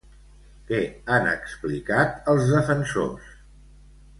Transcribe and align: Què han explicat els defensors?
Què 0.69 0.79
han 1.17 1.29
explicat 1.33 2.33
els 2.33 2.49
defensors? 2.55 3.29